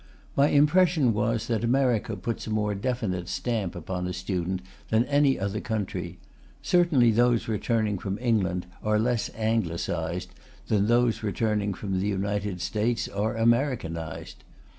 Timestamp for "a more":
2.47-2.73